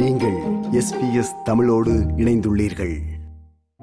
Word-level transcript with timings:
நீங்கள் 0.00 0.36
எஸ்பிஎஸ் 0.72 1.32
தமிழோடு 1.44 1.92
இணைந்துள்ளீர்கள். 2.16 2.96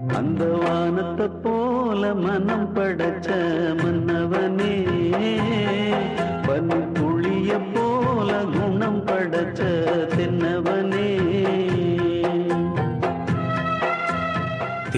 அந்த 0.07 0.45
வானத்தை 0.45 1.27
போல 1.27 2.13
மனம் 2.13 2.75
படைச்ச 2.75 3.27
மன்னவனே. 3.81 4.73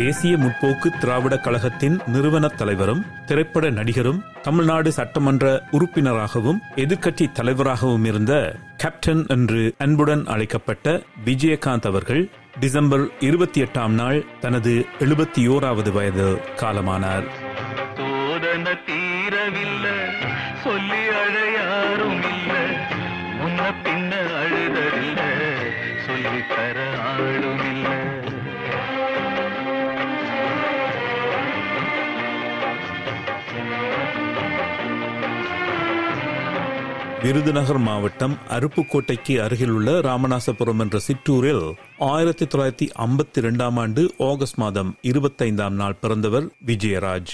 தேசிய 0.07 0.33
முற்போக்கு 0.37 0.89
திராவிட 0.99 1.35
கழகத்தின் 1.37 1.95
நிறுவனத் 2.05 2.57
தலைவரும் 2.57 3.01
திரைப்பட 3.25 3.69
நடிகரும் 3.69 4.19
தமிழ்நாடு 4.41 4.89
சட்டமன்ற 4.91 5.45
உறுப்பினராகவும் 5.71 6.59
எதிர்க்கட்சி 6.75 7.25
தலைவராகவும் 7.31 8.05
இருந்த 8.05 8.33
கேப்டன் 8.77 9.23
என்று 9.27 9.61
அன்புடன் 9.77 10.23
அழைக்கப்பட்ட 10.25 10.95
விஜயகாந்த் 11.25 11.87
அவர்கள் 11.87 12.23
டிசம்பர் 12.59 13.05
இருபத்தி 13.19 13.61
எட்டாம் 13.61 13.95
நாள் 14.01 14.25
தனது 14.39 14.73
எழுபத்தி 14.99 15.43
ஓராவது 15.55 15.91
வயது 15.91 16.29
காலமானார். 16.55 17.27
விருதுநகர் 37.23 37.77
மாவட்டம் 37.77 38.37
அருப்புக்கோட்டைக்கு 38.49 39.43
அருகிலுள்ள 39.43 39.99
ராமநாசபுரம் 39.99 40.79
என்ற 40.79 40.99
சிற்றூரில் 40.99 41.75
ஆயிரத்தி 41.99 42.45
தொள்ளாயிரத்தி 42.45 42.89
ஐம்பத்தி 42.97 43.37
இரண்டாம் 43.37 43.77
ஆண்டு 43.77 44.13
ஆகஸ்ட் 44.17 44.55
மாதம் 44.55 44.95
இருபத்தைந்தாம் 45.01 45.69
நாள் 45.69 45.95
பிறந்தவர் 46.01 46.49
விஜயராஜ். 46.65 47.33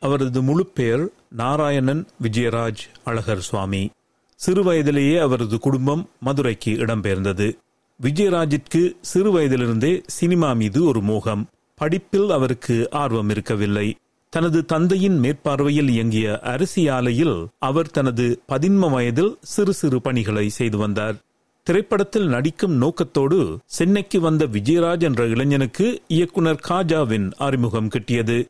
அவரது 0.00 0.42
முழு 0.42 0.66
பெயர் 0.66 1.08
நாராயணன் 1.30 2.06
விஜயராஜ் 2.22 2.82
அழகர் 3.04 3.40
சுவாமி. 3.40 3.90
சிறு 4.34 4.62
வயதிலேயே 4.62 5.18
அவரது 5.18 5.58
குடும்பம் 5.58 6.08
மதுரைக்கு 6.20 6.72
இடம்பெயர்ந்தது. 6.72 7.56
விஜயராஜிற்கு 8.02 8.92
சிறு 9.00 9.30
வயதிலிருந்தே 9.30 10.02
சினிமா 10.06 10.52
மீது 10.52 10.84
ஒரு 10.84 11.00
மோகம். 11.00 11.48
படிப்பில் 11.74 12.30
அவருக்கு 12.30 12.88
ஆர்வம் 12.90 13.28
இருக்கவில்லை. 13.28 13.94
தனது 14.34 14.64
தந்தையின் 14.64 15.20
மேற்பார்வையில் 15.20 15.88
இயங்கிய 15.88 16.40
அரிசி 16.40 16.88
ஆலையில் 16.88 17.46
அவர் 17.58 17.90
தனது 17.90 18.42
பதின்ம 18.48 18.90
வயதில் 18.90 19.36
சிறு 19.42 19.72
சிறு 19.72 20.00
பணிகளை 20.00 20.48
செய்து 20.48 20.78
வந்தார். 20.78 21.14
திரைப்படத்தில் 21.62 22.26
நடிக்கும் 22.26 22.72
நோக்கத்தோடு 22.72 23.58
சென்னைக்கு 23.64 24.20
வந்த 24.20 24.46
விஜயராஜ் 24.46 25.02
என்ற 25.02 25.26
இளைஞனுக்கு 25.26 26.02
இயக்குனர் 26.08 26.60
காஜாவின் 26.68 27.32
அறிமுகம் 27.36 27.88
கிட்டியது. 27.88 28.44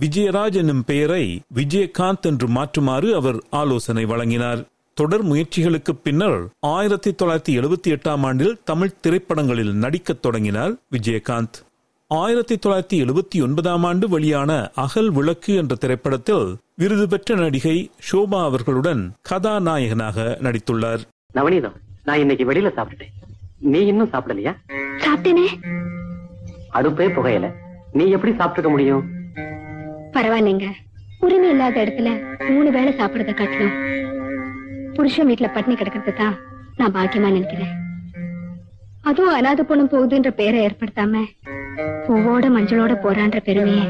விஜயராஜ் 0.00 0.54
என்னும் 0.54 0.84
பெயரை 0.84 1.40
விஜயகாந்த் 1.54 2.22
என்று 2.22 2.48
மாற்றுமாறு 2.48 3.10
அவர் 3.14 3.42
ஆலோசனை 3.50 4.04
வழங்கினார். 4.04 4.62
தொடர் 4.94 5.26
முயற்சிகளுக்கு 5.26 5.90
பின்னர் 6.02 6.48
ஆயிரத்தி 6.60 7.10
தொள்ளாயிரத்தி 7.10 7.52
எழுபத்தி 7.60 7.88
எட்டாம் 7.88 8.22
ஆண்டில் 8.22 8.60
தமிழ் 8.64 8.98
திரைப்படங்களில் 9.00 9.74
நடிக்கத் 9.74 10.22
தொடங்கினார் 10.22 10.74
விஜயகாந்த். 10.92 11.60
ஆயிரத்தி 12.14 12.58
தொள்ளாயிரத்தி 12.66 12.94
எழுபத்தி 12.94 13.42
ஒன்பதாம் 13.42 13.84
ஆண்டு 13.84 14.08
வெளியான 14.08 14.70
அகல் 14.74 15.10
விளக்கு 15.10 15.54
என்ற 15.54 15.74
திரைப்படத்தில் 15.74 16.56
விருது 16.76 17.08
பெற்ற 17.08 17.34
நடிகை 17.34 17.90
ஷோபா 18.12 18.42
அவர்களுடன் 18.42 19.12
கதாநாயகனாக 19.22 20.38
நடித்துள்ளார். 20.42 20.98
நவநீதம் 21.34 21.72
நான் 22.04 22.18
இன்னைக்கு 22.18 22.52
வெளியில 22.52 22.72
சாப்பிட்டுட்டேன். 22.76 23.12
நீ 23.58 23.86
இன்னும் 23.86 24.10
சாப்பிடலையா? 24.12 24.56
சாப்பிட்டேனே. 24.98 25.46
அடுப்பே 26.74 27.06
புகையல. 27.16 27.52
நீ 27.92 28.08
எப்படி 28.08 28.36
சாப்பிட்டுக்க 28.36 28.68
முடியும்? 28.68 29.04
பரவாயில்லைங்க. 30.12 30.70
உரிமை 31.20 31.50
இல்லாத 31.50 31.84
இடத்துல 31.84 32.38
மூணு 32.48 32.70
வேளை 32.70 32.92
சாப்பிடறத 32.92 33.34
காட்டணும் 33.34 33.74
புருஷன் 34.94 35.28
வீட்டுல 35.28 35.54
பட்டினி 35.54 35.76
கிடக்கிறது 35.76 36.14
தான் 36.14 36.36
நான் 36.76 36.94
பாக்கியமா 36.94 37.30
நினைக்கிறேன். 37.30 37.82
அதுவும் 39.02 39.34
அனாதை 39.34 39.64
பொண்ணு 39.64 39.84
போகுதுன்ற 39.84 40.30
பேரை 40.30 40.66
ஏற்படுத்தாம 40.66 41.24
பூவோட 41.78 42.46
மஞ்சளோட 42.56 42.92
போறான்ற 43.02 43.40
பெருமையை 43.40 43.84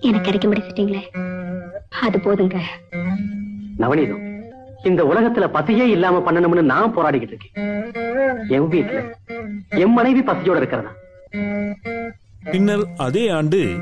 எனக்கு 0.00 0.30
கிடைக்க 0.30 0.48
முடிச்சிட்டீங்களே. 0.48 1.02
அது 2.00 2.18
போதுங்க. 2.18 2.60
நவநீதம் 3.78 4.42
இந்த 4.84 5.04
உலகத்துல 5.04 5.46
பசியே 5.48 5.88
இல்லாம 5.88 6.32
பண்ணணும்னு 6.32 6.62
நான் 6.62 6.96
போராடிக்கிட்டு 6.96 7.32
இருக்கேன். 7.32 7.66
என் 8.48 8.68
வீட்டுல 8.70 9.12
என் 9.68 9.92
மனைவி 9.92 10.20
பசியோட 10.20 10.56
இருக்கிறதா? 10.56 10.92
பின்னர் 12.50 12.86
அதே 12.96 13.28
ஆண்டு 13.28 13.76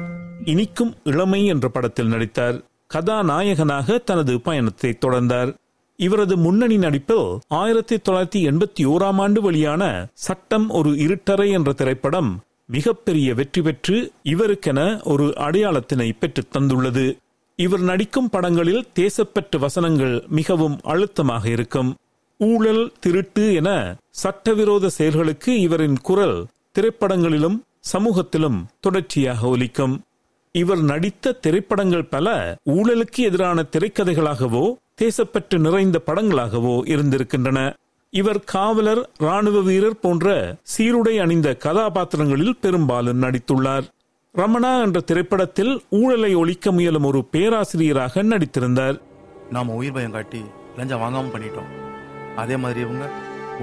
இனிக்கும் 0.44 0.94
இளமை 1.04 1.46
என்ற 1.46 1.68
படத்தில் 1.68 2.08
நடித்தார். 2.08 2.60
கதாநாயகனாக 2.86 3.98
தனது 3.98 4.40
பயணத்தை 4.40 4.98
தொடர்ந்தார். 5.06 5.54
இவரது 5.96 6.36
முன்னணி 6.36 6.76
நடிப்பில் 6.76 7.38
ஆயிரத்தி 7.48 7.96
தொள்ளாயிரத்தி 7.96 8.48
எண்பத்தி 8.50 8.80
ஓராம் 8.80 9.18
ஆண்டு 9.18 9.42
வெளியான 9.42 10.06
சட்டம் 10.12 10.68
ஒரு 10.68 10.90
இருட்டறை 10.90 11.52
என்ற 11.52 11.72
திரைப்படம் 11.72 12.40
மிகப்பெரிய 12.68 13.34
வெற்றி 13.34 13.62
பெற்று 13.62 14.12
இவருக்கென 14.22 15.02
ஒரு 15.04 15.26
அடையாளத்தினை 15.36 16.12
பெற்றுத் 16.20 16.56
தந்துள்ளது. 16.56 17.16
இவர் 17.56 17.80
நடிக்கும் 17.80 18.30
படங்களில் 18.30 18.86
தேசப்பற்று 18.94 19.58
வசனங்கள் 19.58 20.24
மிகவும் 20.28 20.80
அழுத்தமாக 20.82 21.48
இருக்கும். 21.48 21.94
ஊழல் 22.38 22.92
திருட்டு 23.00 23.54
என 23.54 23.96
சட்டவிரோத 24.10 24.88
செயல்களுக்கு 24.88 25.60
இவரின் 25.60 25.98
குரல் 26.00 26.46
திரைப்படங்களிலும் 26.72 27.62
சமூகத்திலும் 27.80 28.66
தொடர்ச்சியாக 28.80 29.46
ஒலிக்கும். 29.46 30.00
இவர் 30.52 30.82
நடித்த 30.82 31.32
திரைப்படங்கள் 31.32 32.04
பல 32.04 32.56
ஊழலுக்கு 32.66 33.16
எதிரான 33.16 33.64
திரைக்கதைகளாகவோ 33.72 34.74
தேசப்பற்று 35.00 35.58
நிறைந்த 35.58 36.00
படங்களாகவோ 36.06 36.88
இருந்திருக்கின்றன. 36.88 37.74
இவர் 38.18 38.38
காவலர் 38.52 39.00
ராணுவ 39.24 39.60
வீரர் 39.66 39.98
போன்ற 40.02 40.26
சீருடை 40.72 41.14
அணிந்த 41.22 41.48
கதாபாத்திரங்களில் 41.64 42.54
பெரும்பாலும் 42.64 43.20
நடித்துள்ளார். 43.24 43.86
ரமணா 44.40 44.70
என்ற 44.84 44.98
திரைப்படத்தில் 45.08 45.72
ஊழலை 45.98 46.30
ஒழிக்க 46.40 46.72
முயலும் 46.76 47.06
ஒரு 47.10 47.20
பேராசிரியராக 47.34 48.22
நடித்திருந்தார். 48.32 48.96
நாம 49.56 49.74
உயிர் 49.80 49.96
பயம் 49.96 50.14
காட்டி 50.16 50.40
லஞ்சம் 50.78 51.02
வாங்காம 51.04 51.32
பண்ணிட்டோம். 51.34 51.70
அதே 52.42 52.56
மாதிரி 52.64 52.80
இவங்க 52.86 53.04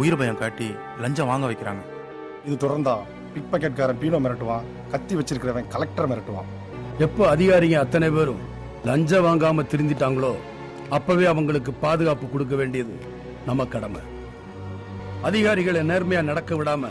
உயிர் 0.01 0.19
பயம் 0.21 0.39
காட்டி 0.43 0.69
லஞ்சம் 1.03 1.31
வாங்க 1.31 1.45
வைக்கிறாங்க. 1.51 1.83
இது 2.47 2.57
தொடர்ந்தா 2.65 2.95
பிக் 3.33 3.51
பாக்கெட்காரன் 3.51 4.01
பீனோ 4.03 4.21
மிரட்டுவான் 4.25 4.69
கத்தி 4.93 5.15
வச்சிருக்கிறவன் 5.19 5.71
கலெக்டர் 5.75 6.11
மிரட்டுவான். 6.13 6.49
எப்போ 7.07 7.23
அதிகாரிங்க 7.35 7.77
அத்தனை 7.85 8.09
பேரும் 8.17 8.41
லஞ்சம் 8.89 9.27
வாங்காம 9.27 9.65
திருந்திட்டாங்களோ 9.73 10.33
அப்பவே 10.97 11.27
அவங்களுக்கு 11.33 11.73
பாதுகாப்பு 11.85 12.25
கொடுக்க 12.33 12.55
வேண்டியது 12.63 12.95
நம்ம 13.47 13.65
கடமை. 13.75 14.01
அதிகாரிகளை 15.27 15.81
நேர்மையா 15.89 16.21
நடக்க 16.29 16.51
விடாம 16.55 16.89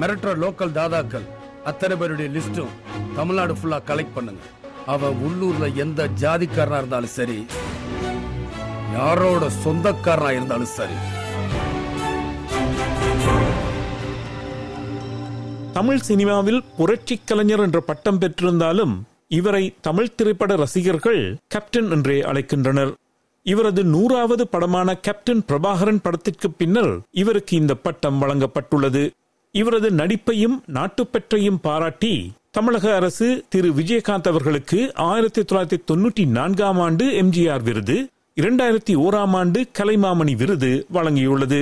மிரட்டுற 0.00 0.30
லோக்கல் 0.42 0.76
தாதாக்கள் 0.78 1.26
அத்தனை 1.70 1.94
பேருடைய 1.96 2.28
லிஸ்டும் 2.36 2.74
தமிழ்நாடு 3.16 3.54
ஃபுல்லா 3.54 3.78
கலெக்ட் 3.90 4.16
பண்ணுங்க. 4.16 4.42
அவன் 4.94 5.16
உள்ளூர்ல 5.26 5.66
எந்த 5.84 6.00
ஜாதிக்காரனா 6.22 6.78
இருந்தாலும் 6.82 7.14
சரி 7.18 7.38
யாரோட 8.96 9.46
சொந்தக்காரனா 9.64 10.30
இருந்தாலும் 10.36 10.72
சரி. 10.78 10.98
தமிழ் 15.78 16.04
சினிமாவில் 16.08 16.60
புரட்சி 16.76 17.16
கலைஞர் 17.24 17.64
என்ற 17.64 17.80
பட்டம் 17.80 18.20
பெற்றிருந்தாலும் 18.20 18.94
இவரை 19.38 19.64
தமிழ் 19.88 20.14
திரைப்பட 20.18 20.52
ரசிகர்கள் 20.56 21.20
கேப்டன் 21.54 21.90
என்றே 21.90 22.18
அழைக்கின்றனர். 22.20 22.92
இவரது 23.52 23.84
நூறாவது 23.84 24.44
படமான 24.48 24.88
கேப்டன் 25.06 25.42
பிரபாகரன் 25.48 26.00
படத்திற்கு 26.02 26.48
பின்னர் 26.50 26.94
இவருக்கு 27.10 27.56
இந்த 27.56 27.74
பட்டம் 27.74 28.18
வழங்கப்பட்டுள்ளது. 28.22 29.02
இவரது 29.54 29.88
நடிப்பையும் 29.90 30.56
நாட்டுப்பற்றையும் 30.76 31.60
பாராட்டி 31.66 32.14
தமிழக 32.50 32.86
அரசு 32.94 33.28
திரு 33.48 33.68
விஜயகாந்த் 33.70 34.28
அவர்களுக்கு 34.32 34.78
ஆயிரத்தி 34.94 35.42
தொள்ளாயிரத்தி 35.42 35.78
தொன்னூற்றி 35.90 36.24
நான்காம் 36.38 36.80
ஆண்டு 36.80 37.06
எம்ஜிஆர் 37.22 37.62
விருது 37.62 37.96
இரண்டாயிரத்தி 38.40 38.94
ஓராம் 39.06 39.36
ஆண்டு 39.36 39.60
கலைமாமணி 39.78 40.36
விருது 40.36 40.86
வழங்கியுள்ளது. 40.92 41.60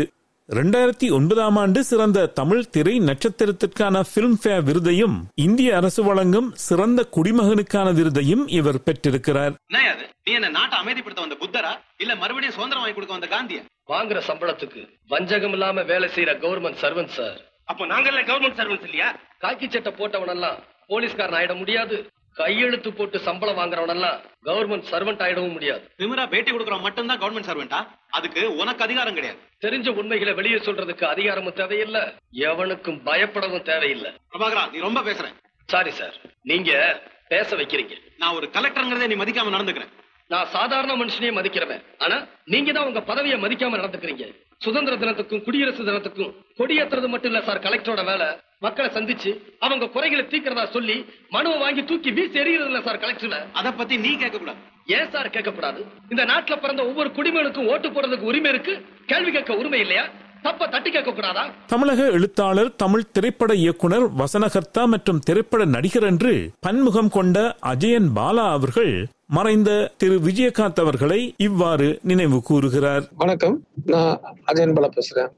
இரண்டாயிரத்தி 0.52 1.12
ஒன்பதாம் 1.12 1.56
ஆண்டு 1.56 1.84
சிறந்த 1.84 2.26
தமிழ் 2.26 2.64
திரை 2.64 3.00
நட்சத்திரத்திற்கான 3.00 4.02
பிலிம்பேர் 4.14 4.64
விருதையும் 4.68 5.14
இந்திய 5.34 5.76
அரசு 5.76 6.04
வழங்கும் 6.04 6.52
சிறந்த 6.54 7.06
குடிமகனுக்கான 7.16 7.92
விருதையும் 7.98 8.42
இவர் 8.46 8.82
பெற்றிருக்கிறார். 8.82 9.54
நீ 9.66 9.78
என்ன 10.22 10.48
நாட்டை 10.48 10.78
அமைதிப்படுத்த 10.78 11.24
வந்த 11.24 11.36
புத்தரா? 11.40 11.72
இல்ல 11.96 12.14
மறுபடியும் 12.14 12.54
சுதந்திரம் 12.54 12.84
வாங்கி 12.84 13.00
கொடுக்க 13.00 13.18
வந்த 13.18 13.30
காந்தியா? 13.36 13.62
வாங்குற 13.88 14.22
சம்பளத்துக்கு 14.30 14.88
வஞ்சகம் 15.08 15.52
இல்லாம 15.52 15.82
வேலை 15.82 16.10
செய்யற 16.14 16.34
கவர்மெண்ட் 16.44 16.80
சர்வன்ட் 16.80 17.16
சார் 17.18 17.40
அப்போ 17.64 17.86
நாங்கெல்லாம் 17.86 18.28
கவர்மெண்ட் 18.30 18.60
சர்வன்ஸ் 18.60 18.82
இல்லையா? 18.82 19.16
காக்கி 19.40 19.68
சட்டை 19.68 19.92
போட்டவனெல்லாம் 19.92 20.58
போலீஸ்காரன் 20.86 21.38
ஆயிட 21.40 21.56
முடியாது. 21.56 21.96
கையெழுத்து 22.34 22.92
போட்டு 22.92 23.18
சம்பளம் 23.18 23.58
வாங்குறவனெல்லாம் 23.58 24.18
கவர்மெண்ட் 24.44 24.88
சர்வெண்ட் 24.90 25.24
ஆயிடவும் 25.26 25.52
முடியாது. 25.52 25.90
திமிரா 25.98 26.28
பேட்டி 26.28 26.50
கொடுக்கறவன் 26.50 26.80
மட்டும்தான் 26.80 27.20
கவர்மெண்ட் 27.20 27.50
சர்வெண்டா 27.50 27.80
அதுக்கு 28.10 28.56
உனக்கு 28.56 28.84
அதிகாரம் 28.84 29.14
கிடையாது. 29.14 29.38
தெரிஞ்ச 29.60 29.88
உண்மைகளை 29.88 30.32
வெளியே 30.32 30.56
சொல்றதுக்கு 30.56 31.04
அதிகாரமும் 31.04 31.52
தேவையில்லை 31.52 32.00
எவனுக்கும் 32.32 33.00
பயப்படவும் 33.08 33.62
தேவையில்லை. 33.62 34.10
பிரபாகரா 34.32 34.70
நீ 34.70 34.78
ரொம்ப 34.78 35.00
பேசுற. 35.00 35.26
சாரி 35.66 35.90
சார் 35.90 36.14
நீங்க 36.42 37.02
பேச 37.28 37.56
வைக்கிறீங்க. 37.56 37.94
நான் 38.18 38.34
ஒரு 38.34 38.50
கலெக்டர்ங்கிறதே 38.52 39.06
நீ 39.06 39.14
மதிக்காம 39.14 39.52
நடந்துக்கிறேன். 39.56 39.92
நான் 40.30 40.50
சாதாரண 40.52 40.92
மனுஷனே 40.96 41.30
மதிக்கிறவன். 41.38 41.82
ஆனா 41.98 42.16
நீங்க 42.52 42.72
தான் 42.72 42.88
உங்க 42.90 43.00
பதவியை 43.10 43.36
மதிக்காம 43.40 43.78
நடந்துக்கிறீங்க. 43.80 44.24
சுதந்திர 44.64 44.94
தினத்துக்கும் 44.96 45.42
குடியரசு 45.46 45.82
தினத்துக்கும் 45.88 46.32
கொடியேத்துறது 46.58 47.08
மட்டும் 47.12 47.30
இல்ல 47.32 47.40
சார் 47.48 47.64
கலெக்டரோட 47.66 48.02
வேலை. 48.10 48.28
மக்களை 48.60 48.88
சந்திச்சு 48.90 49.30
அவங்க 49.64 49.90
குறைகளை 49.94 50.24
தீக்கிறதா 50.32 50.64
சொல்லி 50.76 50.96
மனுவை 51.34 51.56
வாங்கி 51.58 51.84
தூக்கி 51.84 52.10
வீசி 52.10 52.40
எறிகிறது 52.42 52.70
இல்ல 52.72 52.80
சார் 52.82 53.02
கலெக்டர்ல 53.02 53.38
அத 53.52 53.72
பத்தி 53.72 53.96
நீ 53.96 54.12
கேட்க 54.16 54.38
கூடாது 54.38 54.60
ஏன் 54.96 55.10
சார் 55.12 55.34
கேட்கக்கூடாது? 55.34 55.80
இந்த 56.10 56.22
நாட்டுல 56.24 56.56
பிறந்த 56.56 56.82
ஒவ்வொரு 56.84 57.10
குடிமகனுக்கும் 57.16 57.68
ஓட்டு 57.72 57.88
போடுறதுக்கு 57.88 58.30
உரிமை 58.30 58.50
இருக்கு? 58.50 58.74
கேள்வி 59.06 59.30
கேட்க 59.32 59.56
உரிமை 59.56 59.80
இல்லையா? 59.80 60.04
தப்ப 60.42 60.66
தட்டி 60.66 60.90
கேட்க 60.90 61.10
கூடாதா 61.12 61.44
தமிழக 61.66 62.06
எழுத்தாளர் 62.16 62.70
தமிழ் 62.76 63.10
திரைப்பட 63.12 63.52
இயக்குனர் 63.54 64.06
வசனகர்த்தா 64.20 64.82
மற்றும் 64.86 65.18
திரைப்பட 65.18 65.64
நடிகர் 65.64 66.04
என்று 66.04 66.32
பன்முகம் 66.60 67.08
கொண்ட 67.08 67.38
அஜயன் 67.66 68.10
பாலா 68.18 68.44
அவர்கள் 68.50 68.92
மறைந்த 69.26 69.90
திரு 69.96 70.14
விஜயகாந்த் 70.14 70.80
அவர்களை 70.80 71.34
இவ்வாறு 71.36 71.98
நினைவு 72.02 72.42
கூறுகிறார். 72.42 73.08
வணக்கம். 73.16 73.64
நான் 73.86 74.20
அஜயன் 74.52 74.72
பாலா 74.72 74.88
பேசுறேன். 74.96 75.28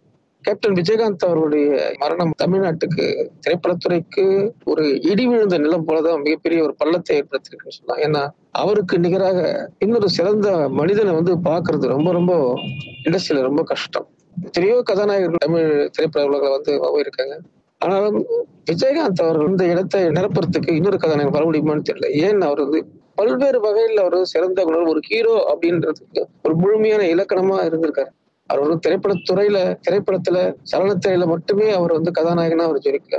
கேப்டன் 0.40 0.72
விஜயகாந்த் 0.72 1.24
அவர்களுடைய 1.26 1.94
மரணம் 1.98 2.32
தமிழ்நாட்டுக்கு 2.44 3.28
திரைப்படத்துறைக்கு 3.46 4.50
ஒரு 4.64 5.00
இடி 5.02 5.26
விழுந்த 5.26 5.58
நிலம் 5.58 5.88
போலதான் 5.88 6.22
மிகப்பெரிய 6.22 6.62
ஒரு 6.62 6.74
பள்ளத்தை 6.74 7.22
ஏற்படுத்தியிருக்குன்னு 7.22 7.68
சொல்லலாம். 7.68 8.02
ஏன்னா 8.02 8.50
அவருக்கு 8.52 8.98
நிகராக 8.98 9.70
இன்னொரு 9.78 10.10
சிறந்த 10.10 10.68
மனிதனை 10.68 11.12
வந்து 11.12 11.36
பாக்குறது 11.36 11.86
ரொம்ப 11.86 12.12
ரொம்ப 12.12 12.60
இண்டஸ்ட்ரியில 13.04 13.40
ரொம்ப 13.40 13.62
கஷ்டம். 13.62 14.08
எத்தனையோ 14.44 14.82
கதாநாயகர்கள் 14.90 15.36
தமிழ் 15.36 15.90
திரைப்பட 15.90 16.26
உலகில் 16.26 16.50
வந்து 16.50 16.98
இருக்காங்க. 16.98 17.40
ஆனாலும் 17.78 18.26
விஜயகாந்த் 18.70 19.22
அவர்கள் 19.22 19.46
இந்த 19.46 19.64
இடத்தை 19.64 20.04
நிரப்புறதுக்கு 20.04 20.72
இன்னொரு 20.72 20.98
கதாநாயகன் 20.98 21.48
வர 21.48 21.50
முடியுமான்னு 21.50 21.82
தெரியல. 21.92 22.10
ஏன் 22.10 22.40
அவர் 22.40 22.60
வந்து 22.60 22.95
பல்வேறு 23.18 23.58
வகையில் 23.60 24.00
அவர் 24.02 24.18
சிறந்த 24.24 24.64
குணர் 24.64 24.90
ஒரு 24.92 25.00
ஹீரோ 25.08 25.34
அப்படின்றதுக்கு 25.52 26.22
ஒரு 26.42 26.54
முழுமையான 26.54 27.02
இலக்கணமா 27.14 27.56
இருந்திருக்காரு. 27.68 28.10
அவர் 28.50 28.64
ஒரு 28.66 28.76
திரைப்படத்துறையில 28.84 29.58
திரைப்படத்துல 29.86 30.38
சலனத்துறையில 30.72 31.26
மட்டுமே 31.26 31.68
அவர் 31.70 31.92
வந்து 31.92 32.10
கதாநாயகனா 32.18 32.66
அவர் 32.68 32.84
ஜொலிக்கல 32.86 33.18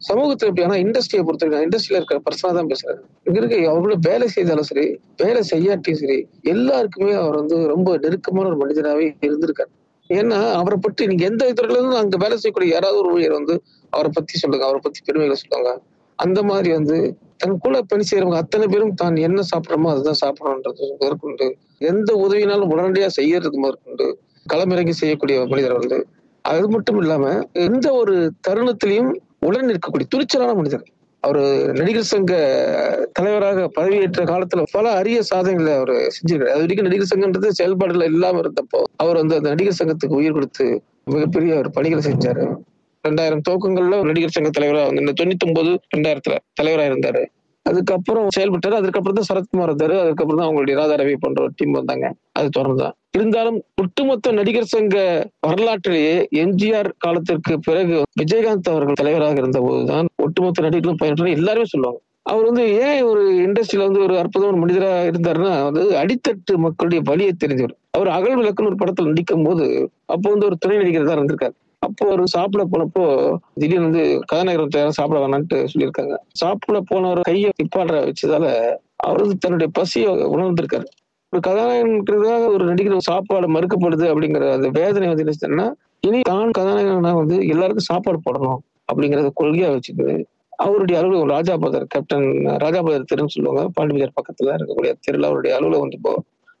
சமூகத்துல 0.00 0.50
எப்படி 0.50 0.64
ஆனா 0.66 0.76
இண்டஸ்ட்ரியை 0.76 1.22
பொறுத்த 1.24 1.44
வரைக்கும் 1.44 1.66
இண்டஸ்ட்ரியில 1.66 1.98
இருக்கிற 2.00 2.18
பர்சனா 2.24 2.50
தான் 2.56 2.70
பேசுறாரு. 2.72 2.98
இங்க 3.26 3.38
இருக்க 3.40 3.56
அவரோட 3.72 3.94
வேலை 4.08 4.26
செய்தாலும் 4.28 4.68
சரி 4.70 4.84
வேலை 5.16 5.42
செய்யாட்டியும் 5.52 6.00
சரி 6.02 6.18
எல்லாருக்குமே 6.52 7.12
அவர் 7.20 7.36
வந்து 7.40 7.58
ரொம்ப 7.74 7.96
நெருக்கமான 8.04 8.48
ஒரு 8.48 8.58
மனிதனாவே 8.62 9.06
இருந்திருக்காரு. 9.26 9.70
ஏன்னா 10.10 10.38
அவரை 10.60 10.78
பற்றி 10.78 11.02
நீங்க 11.06 11.24
எந்த 11.24 11.44
துறையில 11.58 11.78
இருந்து 11.78 12.00
அங்க 12.02 12.16
வேலை 12.24 12.36
செய்யக்கூடிய 12.36 12.70
யாராவது 12.74 12.98
ஒரு 13.02 13.10
ஊழியர் 13.14 13.38
வந்து 13.38 13.54
அவரை 13.92 14.10
பத்தி 14.14 14.40
சொல்லுங்க 14.42 14.66
அவரை 14.68 14.80
பத்தி 14.84 15.00
பெருமைகளை 15.06 15.36
சொல்லுங்க 15.42 15.70
அந்த 16.18 16.42
மாதிரி 16.42 16.70
வந்து 16.72 16.96
தன் 17.36 17.58
கூட 17.58 17.76
பணி 17.82 18.04
செய்யறவங்க 18.10 18.38
அத்தனை 18.42 18.66
பேரும் 18.66 18.94
தான் 18.94 19.16
என்ன 19.26 19.40
சாப்பிட்றோமோ 19.50 19.88
அதுதான் 19.90 20.20
சாப்பிடணுன்றது 20.22 20.86
மேற்கொண்டு 21.02 21.46
எந்த 21.80 22.10
உதவினாலும் 22.24 22.72
உடனடியா 22.74 23.06
செய்யறது 23.18 23.58
மேற்கொண்டு 23.58 24.06
களமிறங்கி 24.46 24.94
செய்யக்கூடிய 25.00 25.36
மனிதர் 25.46 25.78
வந்து. 25.78 25.98
அது 26.44 26.66
மட்டும் 26.68 26.98
இல்லாம 27.02 27.24
எந்த 27.68 27.86
ஒரு 27.92 28.14
தருணத்திலையும் 28.48 29.12
உடன் 29.40 29.70
இருக்கக்கூடிய 29.70 30.06
துணிச்சலான 30.10 30.54
மனிதர். 30.54 30.84
அவர் 31.22 31.40
நடிகர் 31.72 32.10
சங்க 32.12 32.32
தலைவராக 33.12 33.60
பதவியேற்ற 33.76 34.22
காலத்துல 34.24 34.62
பல 34.72 34.90
அரிய 34.92 35.18
சாதனைகளை 35.22 35.72
அவர் 35.72 35.94
செஞ்சிருக்காரு. 36.16 36.52
அது 36.54 36.64
வரைக்கும் 36.64 36.88
நடிகர் 36.88 37.12
சங்கன்றது 37.12 37.50
செயல்பாடுகள் 37.50 38.12
இல்லாம 38.12 38.40
இருந்தப்போ 38.44 38.80
அவர் 38.96 39.16
வந்து 39.16 39.36
அந்த 39.36 39.48
நடிகர் 39.48 39.80
சங்கத்துக்கு 39.80 40.20
உயிர் 40.20 40.32
கொடுத்து 40.32 40.66
மிகப்பெரிய 41.06 41.54
ஒரு 41.58 41.70
பணிகளை 41.70 42.02
செஞ்சாரு. 42.02 42.44
ரெண்டாயிரம் 43.06 43.44
துவக்கங்கள்ல 43.48 43.96
நடிகர் 44.08 44.36
சங்க 44.36 44.50
தலைவராக 44.50 44.86
வந்து 44.86 45.02
இந்த 45.02 45.14
தொண்ணூத்தி 45.20 45.46
ஒன்பது 45.48 45.70
ரெண்டாயிரத்துல 45.94 46.36
தலைவராக 46.52 46.90
இருந்தாரு. 46.92 47.22
அதுக்கப்புறம் 47.66 48.28
செயல்பட்டாரு. 48.36 48.74
அதுக்கப்புறம் 48.74 49.18
தான் 49.18 49.28
சரத்குமார் 49.30 49.68
இருந்தாரு. 49.70 49.94
அதுக்கப்புறம் 50.00 50.40
தான் 50.40 50.48
அவங்களுடைய 50.48 50.74
ராதா 50.80 50.96
ரவி 51.00 51.14
போன்ற 51.14 51.42
ஒரு 51.42 51.52
டீம் 51.56 51.72
வந்தாங்க. 51.72 52.06
அது 52.32 52.48
தொடர்ந்துதான். 52.56 52.96
இருந்தாலும் 53.16 53.58
ஒட்டுமொத்த 53.82 54.32
நடிகர் 54.32 54.72
சங்க 54.74 54.96
வரலாற்றிலேயே 55.46 56.14
எம்ஜிஆர் 56.44 56.90
காலத்திற்கு 56.98 57.54
பிறகு 57.58 57.96
விஜயகாந்த் 58.20 58.72
அவர்கள் 58.72 59.00
தலைவராக 59.02 59.36
இருந்த 59.36 59.60
போதுதான் 59.60 60.08
ஒட்டுமொத்த 60.16 60.64
நடிகர்களும் 60.66 61.00
பயன்பெற்ற 61.02 61.30
எல்லாருமே 61.38 61.68
சொல்லுவாங்க. 61.74 62.00
அவர் 62.22 62.44
வந்து 62.44 62.64
ஏன் 62.84 63.02
ஒரு 63.04 63.22
இண்டஸ்ட்ரியில 63.46 63.86
வந்து 63.86 64.02
ஒரு 64.02 64.14
அற்புதமான 64.18 64.60
மனிதரா 64.60 64.92
இருந்தாருன்னா 65.08 65.64
வந்து 65.64 65.82
அடித்தட்டு 66.02 66.52
மக்களுடைய 66.58 67.00
வழியை 67.10 67.32
தெரிஞ்சவர். 67.44 67.74
அவர் 67.90 68.08
அகல் 68.08 68.38
விளக்குன்னு 68.40 68.70
ஒரு 68.72 68.78
படத்துல 68.82 69.10
நடிக்கும் 69.10 69.44
போது 69.48 69.66
அப்போ 70.06 70.26
வந்து 70.30 70.46
ஒரு 70.46 70.56
துணை 70.58 70.76
நடிகர் 70.76 71.08
தான் 71.10 71.18
இருந்திருக்காரு. 71.18 71.54
அப்போ 71.86 72.04
ஒரு 72.14 72.24
சாப்பிட 72.34 72.62
போனப்போ 72.72 73.04
திடீர்னு 73.60 73.86
வந்து 73.88 74.02
கதாநாயகர் 74.30 74.78
யாரும் 74.78 74.98
சாப்பிட 74.98 75.18
வேணான்ட்டு 75.22 75.58
சொல்லியிருக்காங்க. 75.72 76.14
சாப்பிட 76.42 76.78
போனவர் 76.90 77.28
கையை 77.30 77.50
நிப்பாடுற 77.60 77.96
வச்சதால 78.08 78.46
அவர் 79.04 79.22
வந்து 79.22 79.36
தன்னுடைய 79.38 79.68
பசியை 79.78 80.10
உணர்ந்திருக்காரு. 80.34 80.86
ஒரு 81.32 81.40
கதாநாயகனுக்காக 81.46 82.44
ஒரு 82.56 82.64
நடிகர் 82.70 83.08
சாப்பாடு 83.10 83.46
மறுக்கப்படுது 83.54 84.06
அப்படிங்கிற 84.12 84.52
அந்த 84.56 84.68
வேதனை 84.78 85.08
வந்து 85.12 85.26
என்ன 85.48 85.62
இனி 86.08 86.20
தான் 86.30 86.54
கதாநாயகனா 86.58 87.12
வந்து 87.20 87.36
எல்லாருக்கும் 87.52 87.90
சாப்பாடு 87.90 88.18
போடணும் 88.26 88.60
அப்படிங்கறத 88.90 89.28
கொள்கையா 89.40 89.68
வச்சுக்கிது 89.74 90.14
அவருடைய 90.64 90.96
அலுவலகம் 91.00 91.32
ராஜாபதர் 91.34 91.86
கேப்டன் 91.92 92.26
ராஜாபதர் 92.64 93.08
தெருன்னு 93.12 93.34
சொல்லுவாங்க. 93.36 93.62
பாண்டிபஜார் 93.76 94.16
பக்கத்துல 94.18 94.52
இருக்கக்கூடிய 94.56 94.92
தெருல 95.06 95.28
அவருடைய 95.30 95.52
அலுவலகம் 95.56 95.84
வந்து 95.86 95.98
இப்போ 96.00 96.12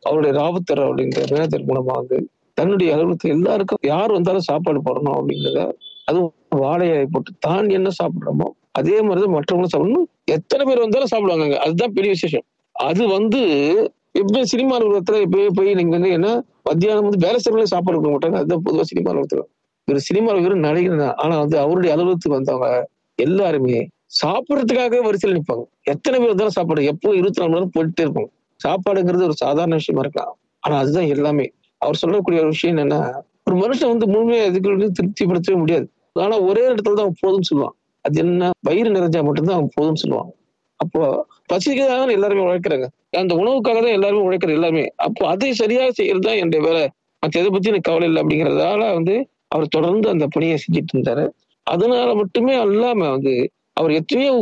அவருடைய 0.02 0.32
ராவுத்தர் 0.40 0.82
அப்படிங்கிற 0.86 1.22
மேனேஜர் 1.34 1.68
மூலமா 1.68 1.94
வந்து 2.00 2.18
தன்னுடைய 2.56 2.88
அலுவலகத்தை 2.94 3.30
எல்லாருக்கும் 3.36 3.82
யார் 3.92 4.12
வந்தாலும் 4.12 4.46
சாப்பாடு 4.50 4.80
போடணும் 4.86 5.16
அப்படிங்கிறத 5.18 5.62
அதுவும் 6.08 6.32
வாழையை 6.62 6.98
போட்டு 7.12 7.30
தான் 7.38 7.68
என்ன 7.68 7.88
சாப்பிடுறோமோ 8.00 8.48
அதே 8.72 8.96
மாதிரிதான் 9.00 9.34
மற்றவங்களும் 9.36 9.72
சாப்பிடணும். 9.72 10.06
எத்தனை 10.36 10.62
பேர் 10.68 10.84
வந்தாலும் 10.84 11.10
சாப்பிடுவாங்க 11.12 11.58
அதுதான் 11.64 11.94
பெரிய 11.96 12.10
விசேஷம். 12.10 12.44
அது 12.76 13.02
வந்து 13.16 13.40
எப்பயும் 14.20 14.50
சினிமா 14.52 14.72
அலுவலகத்துல 14.78 15.20
எப்பயும் 15.26 15.56
போய் 15.58 15.74
நீங்க 15.74 15.92
வந்து 15.96 16.10
என்ன 16.10 16.28
மத்தியானம் 16.68 17.06
வந்து 17.08 17.20
வேலை 17.26 17.38
செய்யறவங்களே 17.38 17.72
சாப்பாடு 17.74 17.96
கொடுக்க 17.96 18.12
மாட்டாங்க. 18.14 18.38
அதுதான் 18.40 18.62
பொதுவாக 18.62 18.86
சினிமா 18.90 19.10
அலுவலகத்துல. 19.10 19.42
ஒரு 19.88 20.00
சினிமா 20.00 20.30
வெறும் 20.36 20.64
நடிகர் 20.68 21.02
தான். 21.04 21.16
ஆனா 21.16 21.34
வந்து 21.38 21.56
அவருடைய 21.58 21.90
அலுவலகத்துக்கு 21.94 22.38
வந்தவங்க 22.38 22.68
எல்லாருமே 23.18 23.78
சாப்பிடறதுக்காக 24.20 25.00
வரிசையில் 25.06 25.36
நிற்பாங்க 25.36 25.64
எத்தனை 25.92 26.16
பேர் 26.18 26.32
வந்தாலும் 26.32 26.56
சாப்பாடு 26.58 26.82
எப்பவும் 26.92 27.18
இருபத்தி 27.18 27.40
நாலு 27.40 27.50
மணி 27.50 27.58
நேரம் 27.58 27.74
போயிட்டே 27.76 28.02
இருப்பாங்க. 28.06 28.30
சாப்பாடுங்கிறது 28.60 29.24
ஒரு 29.24 29.36
சாதாரண 29.44 29.74
விஷயமா 29.74 30.02
இருக்கலாம். 30.04 30.34
ஆனா 30.60 30.74
அதுதான் 30.78 31.08
எல்லாமே. 31.14 31.46
அவர் 31.84 32.00
சொல்லக்கூடிய 32.02 32.40
ஒரு 32.40 32.50
விஷயம் 32.54 32.74
என்னன்னா 32.74 33.00
ஒரு 33.48 33.56
மனுஷன் 33.62 33.92
வந்து 33.92 34.06
முழுமையா 34.12 34.44
எதுக்கு 34.50 34.90
திருப்திப்படுத்தவே 34.98 35.56
முடியாது. 35.62 35.86
ஆனா 36.24 36.36
ஒரே 36.40 36.62
இடத்துல 36.70 36.96
தான் 36.98 37.06
அவன் 37.06 37.20
போதும்னு 37.24 37.48
சொல்லுவான். 37.50 37.74
அது 38.04 38.18
என்ன? 38.22 38.50
வயிறு 38.68 38.90
நிறைஞ்சா 38.96 39.20
மட்டும்தான் 39.26 39.56
அவன் 39.58 39.74
போதும்னு 39.76 40.02
சொல்லுவான். 40.04 40.30
அப்போ 40.80 41.02
பசிக்காக 41.52 42.12
எல்லாருமே 42.16 42.42
உழைக்கிறாங்க. 42.46 42.86
அந்த 43.20 43.32
உணவுக்காக 43.34 43.78
தான் 43.86 43.96
எல்லாருமே 43.98 44.22
உழைக்கிற 44.28 44.52
எல்லாமே. 44.52 44.84
அப்போ 44.96 45.22
அதை 45.28 45.50
சரியாக 45.52 45.90
செய்யறது 45.90 46.26
தான் 46.28 46.40
என்னுடைய 46.42 46.62
வேலை? 46.68 46.84
மற்ற 47.22 47.40
எதை 47.40 47.50
பத்தி 47.50 47.70
எனக்கு 47.72 47.88
கவலை 47.90 48.06
இல்லை 48.08 48.20
அப்படிங்கறதால 48.22 48.86
வந்து 48.94 49.14
அவர் 49.48 49.74
தொடர்ந்து 49.76 50.06
அந்த 50.08 50.26
பணியை 50.26 50.56
செஞ்சுட்டு 50.64 50.94
இருந்தாரு. 50.94 51.24
அதனால 51.66 52.08
மட்டுமே 52.14 52.54
அல்லாம 52.64 53.00
வந்து 53.10 53.34
அவர் 53.74 53.90
எத்தனையோ 53.90 54.32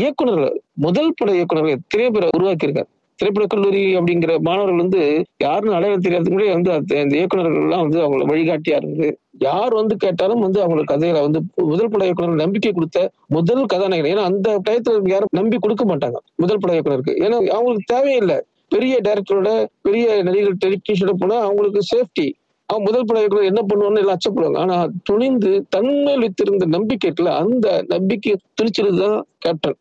இயக்குனர்கள் 0.00 0.54
முதல் 0.86 1.16
பட 1.18 1.30
இயக்குனர்கள் 1.38 1.76
எத்தனையோ 1.78 2.10
பேரை 2.10 2.28
உருவாக்கியிருக்காரு. 2.38 2.90
திரைப்படக் 3.20 3.38
திரைப்பட 3.40 3.46
கல்லூரி 3.46 3.96
அப்படிங்கிற 3.96 4.38
மாணவர்கள் 4.40 4.76
வந்து 4.76 5.24
யாருன்னு 5.38 5.74
அடையாளம் 5.74 6.00
தெரியாதது 6.00 6.32
முன்னாடி 6.34 6.52
வந்து 6.52 6.70
அந்த 6.72 7.16
இயக்குநர்கள் 7.16 7.62
எல்லாம் 7.62 7.80
வந்து 7.80 8.00
அவங்களை 8.04 8.24
வழிகாட்டியா 8.32 8.76
இருந்து 8.76 9.18
யார் 9.38 9.74
வந்து 9.74 9.96
கேட்டாலும் 9.96 10.40
வந்து 10.40 10.62
அவங்களுக்கு 10.62 10.94
கதையில 10.94 11.20
வந்து 11.20 11.40
முதல் 11.54 11.88
பட 11.88 12.04
இயக்குனர் 12.04 12.34
நம்பிக்கை 12.34 12.72
கொடுத்த 12.72 13.10
முதல் 13.26 13.64
கதாநாயகன். 13.66 14.12
ஏன்னா 14.12 14.24
அந்த 14.30 14.60
டயத்துல 14.70 15.10
யாரும் 15.10 15.28
நம்பி 15.30 15.58
கொடுக்க 15.58 15.84
மாட்டாங்க 15.84 16.18
முதல் 16.36 16.58
பட 16.58 16.72
இயக்குனருக்கு. 16.74 17.14
ஏன்னா 17.24 17.38
அவங்களுக்கு 17.56 17.94
தேவையில்லை. 17.94 18.38
பெரிய 18.68 19.00
டைரக்டரோட 19.08 19.66
பெரிய 19.82 20.22
நடிகர் 20.22 20.60
டெலிவிஷனோட 20.66 21.12
போனா 21.18 21.38
அவங்களுக்கு 21.40 21.80
சேஃப்டி 21.92 22.26
அவன் 22.66 22.82
முதல் 22.82 23.06
பட 23.06 23.18
இயக்குனர் 23.18 23.50
என்ன 23.52 23.62
பண்ணுவான்னு 23.68 23.98
எல்லாம் 23.98 24.16
அச்சப்படுவாங்க. 24.16 24.58
ஆனா 24.58 24.76
துணிந்து 25.02 25.66
தன்மேல் 25.68 26.18
வைத்திருந்த 26.18 26.66
நம்பிக்கை 26.66 27.12
அந்த 27.26 27.84
நம்பிக்கை 27.88 28.36
துணிச்சதுதான் 28.58 29.20
கேப்டன். 29.38 29.78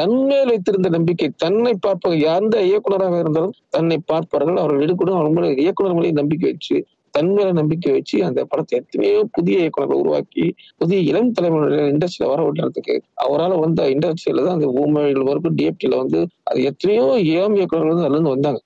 தன்மேல் 0.00 0.50
வைத்திருந்த 0.50 0.88
நம்பிக்கை 0.88 1.28
தன்னை 1.36 1.74
பார்ப்பவங்க 1.86 2.28
எந்த 2.34 2.56
இயக்குனராக 2.62 3.18
இருந்தாலும் 3.18 3.56
தன்னை 3.68 3.98
பார்ப்பார்கள் 4.06 4.56
அவர்கள் 4.56 4.84
எடுக்கணும். 4.86 5.18
அவங்க 5.20 5.60
இயக்குனர் 5.64 5.96
மேலே 5.98 6.12
நம்பிக்கை 6.12 6.48
வச்சு 6.52 6.76
தன்மேல 7.14 7.52
நம்பிக்கை 7.52 7.92
வச்சு 7.92 8.24
அந்த 8.24 8.40
படத்தை 8.44 8.74
எத்தனையோ 8.78 9.20
புதிய 9.32 9.62
இயக்குனர்கள் 9.62 10.00
உருவாக்கி 10.02 10.44
புதிய 10.76 10.98
இளம் 11.00 11.32
தலைமுறை 11.32 11.78
இண்டஸ்ட்ரியில 11.92 12.28
வர 12.30 12.42
விடுறதுக்கு 12.42 12.94
அவரால் 13.14 13.54
வந்த 13.58 13.88
இண்டஸ்ட்ரியில 13.88 14.44
தான் 14.44 14.56
அந்த 14.58 14.68
ஊமழிகள் 14.80 15.28
வரைக்கும் 15.28 15.56
டிஎப்டியில 15.58 15.96
வந்து 15.96 16.20
அது 16.42 16.62
எத்தனையோ 16.62 17.06
இளம் 17.32 17.56
இயக்குனர்கள் 17.56 17.92
வந்து 17.94 18.06
அதுல 18.08 18.28
வந்தாங்க. 18.28 18.60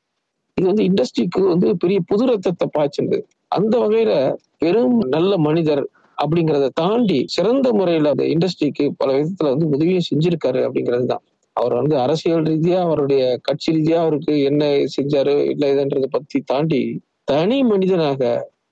இது 0.57 0.67
வந்து 0.67 0.85
இண்டஸ்ட்ரிக்கு 0.85 1.41
வந்து 1.49 1.69
பெரிய 1.77 2.01
புது 2.07 2.25
ரத்தத்தை 2.27 2.69
பாய்ச்சிருந்தது 2.79 3.23
அந்த 3.49 3.75
வகையில 3.79 4.13
பெரும் 4.59 4.99
நல்ல 5.09 5.37
மனிதர் 5.39 5.83
அப்படிங்கிறத 6.23 6.67
தாண்டி 6.75 7.25
சிறந்த 7.27 7.73
முறையில 7.73 8.11
அந்த 8.11 8.25
இண்டஸ்ட்ரிக்கு 8.25 8.85
பல 8.97 9.13
விதத்துல 9.13 9.49
வந்து 9.49 9.67
உதவியும் 9.67 10.09
செஞ்சிருக்காரு 10.11 10.61
அப்படிங்கிறது 10.67 11.07
தான் 11.07 11.25
அவர் 11.57 11.75
வந்து 11.75 11.99
அரசியல் 11.99 12.43
ரீதியா 12.43 12.79
அவருடைய 12.81 13.39
கட்சி 13.43 13.73
ரீதியா 13.73 13.99
அவருக்கு 13.99 14.43
என்ன 14.43 14.65
செஞ்சாரு 14.97 15.35
இல்லை 15.47 15.69
இதுன்றதை 15.71 16.09
பத்தி 16.11 16.41
தாண்டி 16.41 16.81
தனி 17.25 17.63
மனிதனாக 17.63 18.23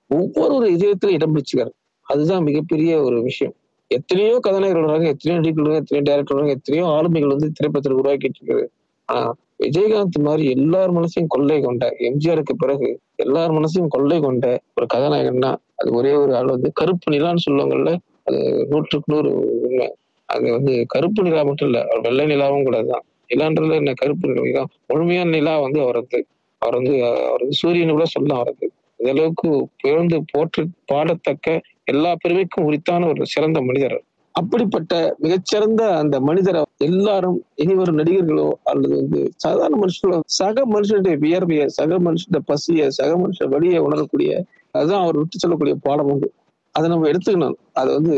ஒவ்வொரு 0.09 0.65
இதயத்துல 0.75 1.11
இடம் 1.11 1.33
பிடிச்சுக்காரு. 1.35 1.71
அதுதான் 2.07 2.43
மிகப்பெரிய 2.43 3.01
ஒரு 3.01 3.21
விஷயம். 3.21 3.55
எத்தனையோ 3.91 4.39
கதாநாயகர்கள் 4.43 4.89
வராங்க 4.89 5.07
எத்தனையோ 5.07 5.37
நடிகர்கள் 5.39 5.79
எத்தனையோ 5.81 6.03
டேரக்டர் 6.09 6.35
வராங்க 6.35 6.51
எத்தனையோ 6.51 6.85
ஆளுமைகள் 6.87 7.33
வந்து 7.35 7.49
திரைப்படத்தில் 7.51 7.97
உருவாக்கிட்டு 7.99 8.39
இருக்காரு. 8.41 8.65
ஆனா 9.09 9.21
விஜயகாந்த் 9.63 10.17
மாதிரி 10.19 10.43
எல்லார் 10.55 10.91
மனசையும் 10.91 11.27
கொள்ளை 11.27 11.57
கொண்ட 11.61 11.85
எம்ஜிஆருக்கு 12.09 12.53
பிறகு 12.57 12.89
எல்லார் 13.15 13.51
மனசையும் 13.51 13.87
கொள்ளை 13.87 14.17
கொண்ட 14.19 14.45
ஒரு 14.73 14.85
கதாநாயகன்னா 14.93 15.51
அது 15.75 15.89
ஒரே 15.91 16.13
ஒரு 16.13 16.31
ஆள் 16.35 16.53
வந்து 16.55 16.69
கருப்பு 16.73 17.13
நிலான்னு 17.13 17.45
சொல்லுவாங்கல்ல 17.45 17.91
அது 18.23 18.39
நூற்றுக்கு 18.69 19.11
நூறு 19.13 19.29
உண்மை. 19.59 19.87
அது 20.29 20.45
வந்து 20.51 20.73
கருப்பு 20.87 21.21
நிலா 21.23 21.41
மட்டும் 21.43 21.67
இல்ல 21.67 21.79
அவர் 21.83 22.01
வெள்ளை 22.01 22.25
நிலாவும் 22.25 22.63
கூட 22.63 22.77
தான் 22.83 23.03
நிலான்றது 23.29 23.75
என்ன 23.75 23.93
கருப்பு 23.93 24.27
நிலா? 24.29 24.63
முழுமையான 24.87 25.29
நிலா 25.29 25.53
வந்து 25.59 25.79
அவரது. 25.81 26.19
அவர் 26.61 26.75
வந்து 26.75 26.93
அவர் 27.21 27.41
வந்து 27.41 27.59
சூரியன் 27.61 27.95
கூட 27.95 28.05
சொல்லலாம் 28.05 28.39
அவரது. 28.39 28.65
இந்த 28.99 29.11
அளவுக்கு 29.11 29.49
பிறந்து 29.81 30.17
போற்று 30.31 30.61
பாடத்தக்க 30.85 31.47
எல்லா 31.83 32.11
பெருமைக்கும் 32.15 32.65
உரித்தான 32.65 33.07
ஒரு 33.07 33.23
சிறந்த 33.25 33.59
மனிதர் 33.61 33.97
அப்படிப்பட்ட 34.35 34.93
மிகச்சிறந்த 35.19 35.81
அந்த 35.95 36.15
மனிதரை 36.19 36.61
எல்லாரும் 36.77 37.37
இனிவரும் 37.55 37.99
நடிகர்களோ 37.99 38.47
அல்லது 38.63 38.93
வந்து 38.95 39.19
சாதாரண 39.35 39.75
மனுஷங்களோ 39.77 40.19
சக 40.37 40.65
மனுஷனுடைய 40.65 41.15
வியர்வைய 41.19 41.65
சக 41.77 41.99
மனுஷனுடைய 41.99 42.43
பசிய 42.51 42.87
சக 42.89 43.11
மனுஷ 43.17 43.47
வழியை 43.49 43.79
உணரக்கூடிய 43.79 44.31
அதுதான் 44.71 45.03
அவர் 45.03 45.17
விட்டு 45.17 45.39
சொல்லக்கூடிய 45.39 45.75
பாடம் 45.81 46.09
உண்டு. 46.09 46.27
அதை 46.75 46.85
நம்ம 46.89 47.07
எடுத்துக்கணும். 47.07 47.57
அது 47.73 47.89
வந்து 47.93 48.13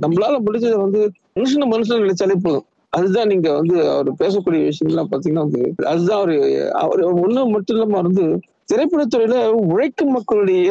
நம்மளால 0.00 0.34
முடிஞ்சதை 0.46 0.76
வந்து 0.80 1.00
மனுஷன 1.36 1.66
மனுஷன் 1.72 2.04
நினைச்சாலே 2.04 2.36
போதும். 2.42 2.66
அதுதான் 2.92 3.28
நீங்க 3.28 3.48
வந்து 3.52 3.76
அவர் 3.90 4.08
பேசக்கூடிய 4.18 4.60
விஷயங்கள்லாம் 4.68 5.10
பாத்தீங்கன்னா 5.10 5.44
வந்து 5.46 5.62
அதுதான் 5.86 6.18
அவரு 6.18 6.36
அவர் 6.72 7.00
ஒண்ணு 7.24 7.42
மட்டும் 7.50 7.76
இல்லாம 7.76 8.00
வந்து 8.00 8.24
திரைப்படத்துறையில 8.70 9.36
உழைக்கும் 9.72 10.12
மக்களுடைய 10.16 10.68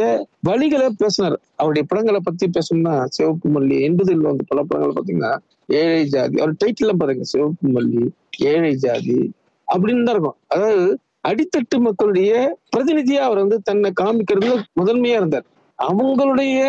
வழிகளை 0.50 0.88
பேசினார். 1.02 1.38
அவருடைய 1.60 1.84
படங்களை 1.90 2.20
பத்தி 2.28 2.46
பேசணும்னா 2.58 2.94
சிவப்பு 3.16 3.48
மல்லி 3.56 3.78
எண்பதில் 3.88 4.28
வந்து 4.30 4.46
பல 4.52 4.62
படங்களை 4.70 4.94
பாத்தீங்கன்னா 4.98 5.32
ஏழை 5.80 6.02
ஜாதி 6.14 6.36
அவர் 6.44 6.60
டைட்டில் 6.62 7.00
பாருங்க 7.02 7.26
சிவப்பு 7.34 7.68
மல்லி 7.76 8.04
ஏழை 8.52 8.74
ஜாதி 8.86 9.20
அப்படின்னு 9.68 10.06
தான் 10.08 10.16
இருக்கும். 10.16 10.38
அதாவது 10.54 10.86
அடித்தட்டு 11.30 11.78
மக்களுடைய 11.88 12.32
பிரதிநிதியா 12.74 13.24
அவர் 13.28 13.42
வந்து 13.44 13.58
தன்னை 13.70 13.90
காமிக்கிறதுல 14.02 14.54
முதன்மையா 14.80 15.18
இருந்தார். 15.22 15.48
அவங்களுடைய 15.80 16.60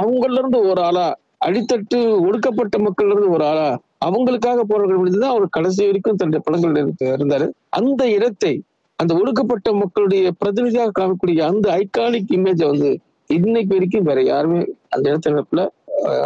அவங்கள 0.00 0.34
இருந்து 0.40 0.58
ஒரு 0.70 0.80
ஆளா 0.88 1.06
அடித்தட்டு 1.46 1.98
ஒடுக்கப்பட்ட 2.26 2.78
மக்கள்ல 2.86 3.14
இருந்து 3.14 3.34
ஒரு 3.36 3.44
ஆளா 3.50 3.68
அவங்களுக்காக 4.06 4.60
போறவர்கள் 4.68 5.22
தான் 5.22 5.34
அவர் 5.34 5.54
கடைசி 5.56 5.80
வரைக்கும் 5.86 6.18
தன்னுடைய 6.20 6.42
படங்கள் 6.46 6.76
இருந்தாரு. 7.18 7.46
அந்த 7.78 8.02
இடத்தை 8.16 8.52
அந்த 9.00 9.12
ஒடுக்கப்பட்ட 9.20 9.68
மக்களுடைய 9.82 10.30
பிரதிநிதியாக 10.40 10.96
காணக்கூடிய 10.98 11.38
அந்த 11.50 11.66
ஐகானிக் 11.82 12.34
இமேஜை 12.38 12.66
வந்து 12.72 12.90
இன்னைக்கு 13.30 13.72
வரைக்கும் 13.74 14.08
வேற 14.10 14.20
யாருமே 14.32 14.60
அந்த 14.94 15.04
இடத்துல 15.12 15.62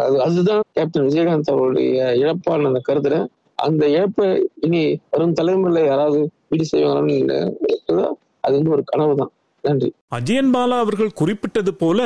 அது 0.05 0.17
அதுதான் 0.25 0.61
கேப்டன் 0.77 1.07
விஜயகாந்த் 1.07 1.51
அவருடைய 1.53 2.03
இழப்பான்னு 2.21 2.69
நான் 2.75 2.87
கருதுறேன். 2.89 3.25
அந்த 3.59 3.83
இழப்பை 3.95 4.27
இனி 4.65 4.81
வரும் 5.13 5.35
தலைமுறையில 5.39 5.81
யாராவது 5.85 6.19
வீடு 6.51 6.65
செய்வாங்கன்னு 6.71 7.39
அது 8.45 8.53
வந்து 8.57 8.73
ஒரு 8.75 8.83
கனவு 8.91 9.13
தான் 9.21 9.31
நன்றி. 9.63 9.89
அஜயன் 10.17 10.51
பாலா 10.55 10.77
அவர்கள் 10.85 11.17
குறிப்பிட்டது 11.21 11.71
போல 11.83 11.99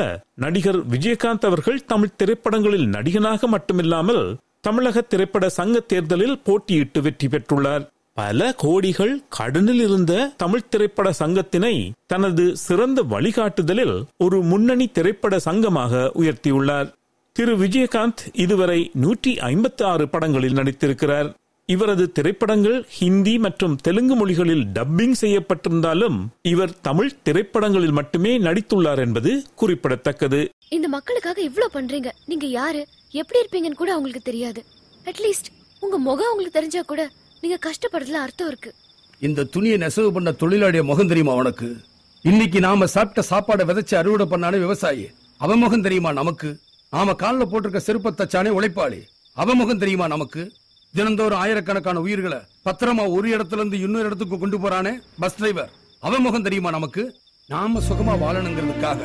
நடிகர் 0.43 0.79
விஜயகாந்த் 0.93 1.47
அவர்கள் 1.49 1.79
தமிழ் 1.91 2.17
திரைப்படங்களில் 2.21 2.87
நடிகனாக 2.95 3.49
மட்டுமில்லாமல் 3.55 4.23
தமிழக 4.67 5.01
திரைப்பட 5.13 5.45
சங்க 5.59 5.79
தேர்தலில் 5.91 6.37
போட்டியிட்டு 6.47 7.01
வெற்றி 7.07 7.27
பெற்றுள்ளார். 7.27 7.83
பல 8.17 8.55
கோடிகள் 8.61 9.23
கடனில் 9.29 9.79
இருந்த 9.79 10.13
தமிழ் 10.37 10.69
திரைப்பட 10.69 11.09
சங்கத்தினை 11.19 11.75
தனது 12.05 12.55
சிறந்த 12.57 13.03
வழிகாட்டுதலில் 13.03 14.03
ஒரு 14.17 14.41
முன்னணி 14.41 14.87
திரைப்பட 14.87 15.39
சங்கமாக 15.39 16.11
உயர்த்தியுள்ளார். 16.15 16.89
திரு 17.35 17.57
விஜயகாந்த் 17.57 18.21
இதுவரை 18.33 18.91
நூற்றி 18.93 19.33
ஐம்பத்தி 19.35 19.83
ஆறு 19.83 20.09
படங்களில் 20.09 20.53
நடித்திருக்கிறார். 20.53 21.29
இவரது 21.65 22.11
திரைப்படங்கள் 22.11 22.85
ஹிந்தி 22.89 23.37
மற்றும் 23.37 23.75
தெலுங்கு 23.75 24.15
மொழிகளில் 24.15 24.65
டப்பிங் 24.73 25.15
செய்யப்பட்டிருந்தாலும் 25.21 26.17
இவர் 26.41 26.81
தமிழ் 26.81 27.11
திரைப்படங்களில் 27.23 27.91
மட்டுமே 27.91 28.37
நடித்துள்ளார் 28.37 28.99
என்பது 28.99 29.45
குறிப்பிடத்தக்கது. 29.55 30.41
இந்த 30.69 30.87
மக்களுக்காக 30.87 31.41
இவ்ளோ 31.41 31.69
பண்றீங்க. 31.73 32.11
நீங்க 32.25 32.45
யாரு? 32.45 32.81
எப்படி 33.11 33.39
இருப்பீங்கன்னு 33.39 33.81
கூட 33.83 33.91
அவங்களுக்கு 33.91 34.19
தெரியாது. 34.19 34.63
அட்லீஸ்ட் 35.05 35.49
உங்க 35.79 35.97
முகம் 35.97 36.25
அவங்களுக்கு 36.25 36.59
தெரிஞ்சா 36.59 36.81
கூட 36.81 37.01
நீங்க 37.41 37.57
கஷ்டப்படுறதுல 37.65 38.19
அர்த்தம் 38.25 38.47
இருக்கு. 38.47 38.73
இந்த 39.19 39.43
துணியை 39.43 39.77
நெசவு 39.77 40.11
பண்ண 40.11 40.31
தொழிலாளிய 40.31 40.83
முகம் 40.83 41.07
தெரியுமா 41.07 41.33
உனக்கு? 41.33 41.77
இன்னைக்கு 42.21 42.59
நாம 42.59 42.85
சாப்பிட்ட 42.85 43.21
சாப்பாடை 43.35 43.67
விதைச்சு 43.67 43.95
அறுவடை 43.95 44.25
பண்ணானே 44.25 44.59
விவசாயி. 44.59 45.09
அவன் 45.37 45.59
முகம் 45.59 45.81
தெரியுமா 45.81 46.11
நமக்கு? 46.11 46.59
நாம 46.89 47.13
காலில் 47.13 47.47
போட்டிருக்க 47.47 47.79
செருப்ப 47.87 48.11
தச்சானே 48.11 48.51
உழைப்பாளி. 48.59 49.01
அவன் 49.33 49.57
முகம் 49.57 49.77
தெரியுமா 49.77 50.07
நமக்கு? 50.07 50.53
தினந்தோறும் 50.93 51.39
ஆயிரக்கணக்கான 51.39 51.99
உயிர்களை 51.99 52.37
பத்திரமா 52.65 53.11
ஒரு 53.11 53.37
இடத்துல 53.37 53.51
இருந்து 53.51 53.79
இன்னொரு 53.79 54.05
இடத்துக்கு 54.05 54.39
கொண்டு 54.39 54.57
போறானே? 54.57 54.99
பஸ் 55.19 55.35
டிரைவர் 55.35 55.71
அவன் 55.99 56.21
முகம் 56.21 56.43
தெரியுமா 56.43 56.69
நமக்கு? 56.69 57.15
நாம 57.47 57.79
சுகமா 57.79 58.13
வாழணுங்கிறதுக்காக 58.23 58.99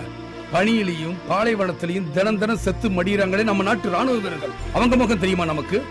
பணியிலையும் 0.53 1.15
பாலைவனத்திலையும் 1.29 2.11
தினம் 2.11 2.39
தினம் 2.39 2.57
செத்து 2.57 2.89
மடியிறாங்களே 2.89 3.43
நம்ம 3.43 3.63
நாட்டு 3.63 3.91
ராணுவ 3.91 4.17
வீரர்கள். 4.19 4.51
அவங்க 4.73 4.97
முகம் 4.97 5.19
தெரியுமா 5.19 5.45
நமக்கு? 5.45 5.83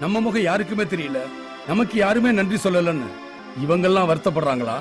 நம்ம 0.00 0.20
முகம் 0.20 0.42
யாருக்குமே 0.42 0.82
தெரியல. 0.82 1.18
நமக்கு 1.68 1.98
யாருமே 1.98 2.30
நன்றி 2.30 2.56
சொல்லலன்னு 2.64 3.08
இவங்கெல்லாம் 3.66 4.08
வருத்தப்படுறாங்களா? 4.10 4.76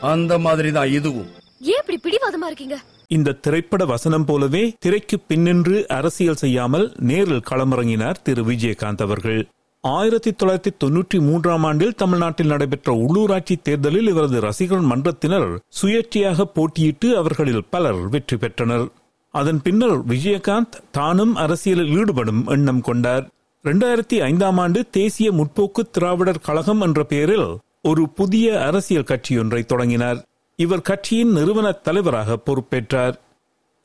அந்த 0.00 0.38
மாதிரி 0.38 0.72
தான் 0.72 0.90
இதுவும். 0.90 1.28
ஏன் 1.60 1.80
இப்படி 1.86 1.98
பிடிவாதமா 2.04 2.46
இருக்கீங்க? 2.46 2.78
இந்த 3.06 3.32
திரைப்பட 3.32 3.84
வசனம் 3.84 4.24
போலவே 4.24 4.76
திரைக்கு 4.78 5.18
பின்னின்று 5.28 5.86
அரசியல் 5.86 6.34
செய்யாமல் 6.34 6.92
நேரில் 6.98 7.42
களமிறங்கினார் 7.50 8.22
திரு 8.22 8.42
விஜயகாந்த் 8.42 9.02
அவர்கள். 9.02 9.48
ஆயிரத்தி 9.80 10.30
தொள்ளாயிரத்தி 10.30 10.72
தொன்னூற்றி 10.84 11.20
மூன்றாம் 11.20 11.64
ஆண்டில் 11.64 11.94
தமிழ்நாட்டில் 11.94 12.46
நடைபெற்ற 12.46 12.92
உள்ளூராட்சி 12.92 13.56
தேர்தலில் 13.62 14.06
இவரது 14.06 14.40
ரசிகர் 14.40 14.80
மன்றத்தினர் 14.80 15.60
சுயேட்சையாக 15.82 16.44
போட்டியிட்டு 16.54 17.14
அவர்களில் 17.14 17.64
பலர் 17.70 18.08
வெற்றி 18.08 18.36
பெற்றனர். 18.36 18.88
அதன் 19.30 19.62
பின்னர் 19.62 20.06
விஜயகாந்த் 20.06 20.78
தானும் 20.90 21.34
அரசியலில் 21.34 21.96
ஈடுபடும் 21.96 22.46
எண்ணம் 22.46 22.80
கொண்டார். 22.80 23.28
இரண்டாயிரத்தி 23.68 24.16
ஐந்தாம் 24.20 24.58
ஆண்டு 24.58 24.86
தேசிய 24.90 25.32
முற்போக்கு 25.32 25.82
திராவிடர் 25.90 26.40
கழகம் 26.40 26.80
என்ற 26.80 27.04
பெயரில் 27.04 27.48
ஒரு 27.82 28.08
புதிய 28.08 28.64
அரசியல் 28.64 29.04
கட்சியொன்றை 29.04 29.64
தொடங்கினார். 29.64 30.24
இவர் 30.56 30.80
கட்சியின் 30.80 31.32
நிறுவன 31.32 31.72
தலைவராக 31.72 32.38
பொறுப்பேற்றார். 32.46 33.12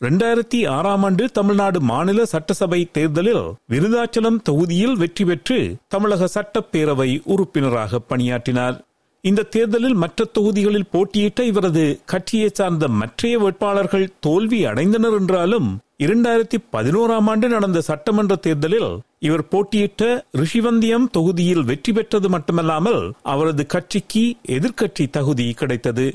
இரண்டாயிரத்தி 0.02 0.70
ஆறாம் 0.70 1.04
ஆண்டு 1.04 1.30
தமிழ்நாடு 1.32 1.82
மாநில 1.82 2.26
சட்டசபை 2.26 2.90
தேர்தலில் 2.92 3.44
விருதாச்சலம் 3.70 4.40
தொகுதியில் 4.42 4.96
வெற்றி 4.96 5.26
பெற்று 5.26 5.76
தமிழக 5.88 6.30
சட்டப்பேரவை 6.36 7.22
உறுப்பினராக 7.24 8.00
பணியாற்றினார். 8.00 8.82
இந்த 9.22 9.44
தேர்தலில் 9.44 9.94
மற்ற 9.94 10.26
தொகுதிகளில் 10.26 10.92
போட்டியிட்ட 10.92 11.44
இவரது 11.44 12.02
கட்சியை 12.06 12.50
சார்ந்த 12.54 12.88
மற்றைய 12.88 13.40
வேட்பாளர்கள் 13.40 14.12
தோல்வி 14.20 14.66
அடைந்தனர் 14.66 15.18
என்றாலும் 15.20 15.70
இரண்டாயிரத்தி 16.04 16.58
பதினோராம் 16.72 17.28
ஆண்டு 17.32 17.48
நடந்த 17.50 17.82
சட்டமன்ற 17.82 18.36
தேர்தலில் 18.36 18.92
இவர் 19.20 19.48
போட்டியிட்ட 19.48 20.04
ரிஷிவந்தியம் 20.38 21.06
தொகுதியில் 21.12 21.64
வெற்றி 21.64 21.92
பெற்றது 21.94 22.30
மட்டுமல்லாமல் 22.30 23.02
அவரது 23.24 23.66
கட்சிக்கு 23.66 24.24
எதிர்க்கட்சி 24.48 25.06
தகுதி 25.10 25.46
கிடைத்தது. 25.52 26.06